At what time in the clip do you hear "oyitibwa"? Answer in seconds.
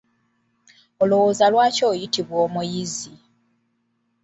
1.91-2.37